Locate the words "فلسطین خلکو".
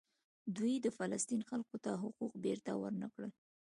0.97-1.75